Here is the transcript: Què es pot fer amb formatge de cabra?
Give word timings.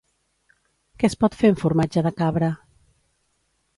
Què 1.03 1.07
es 1.11 1.17
pot 1.23 1.37
fer 1.41 1.51
amb 1.53 1.61
formatge 1.65 2.05
de 2.07 2.13
cabra? 2.23 2.53